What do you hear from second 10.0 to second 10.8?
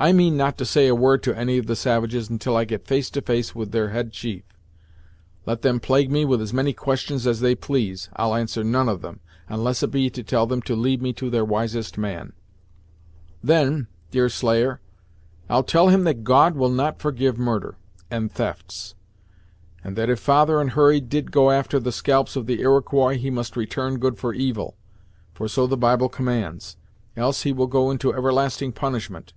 to tell them to